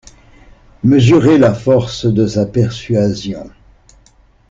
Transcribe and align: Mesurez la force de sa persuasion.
Mesurez 0.83 1.37
la 1.37 1.53
force 1.53 2.07
de 2.11 2.25
sa 2.25 2.47
persuasion. 2.47 3.51